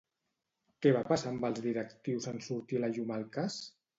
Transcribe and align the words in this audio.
Què 0.85 0.93
va 0.95 1.03
passar 1.09 1.33
amb 1.33 1.43
els 1.51 1.61
directius 1.67 2.27
en 2.33 2.43
sortir 2.47 2.79
a 2.79 2.83
la 2.85 2.89
llum 2.97 3.13
el 3.19 3.29
cas? 3.39 3.59